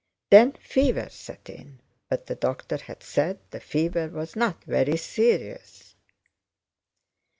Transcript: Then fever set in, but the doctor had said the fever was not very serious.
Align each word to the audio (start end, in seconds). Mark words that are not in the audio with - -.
Then 0.31 0.53
fever 0.53 1.09
set 1.11 1.47
in, 1.47 1.79
but 2.09 2.25
the 2.25 2.33
doctor 2.33 2.77
had 2.77 3.03
said 3.03 3.37
the 3.51 3.59
fever 3.59 4.07
was 4.09 4.35
not 4.35 4.63
very 4.63 4.97
serious. 4.97 5.95